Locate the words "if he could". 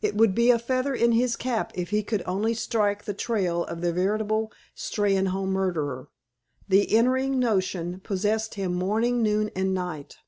1.74-2.22